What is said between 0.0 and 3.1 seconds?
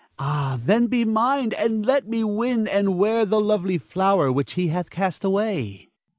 Ah, then be mine, and let me win and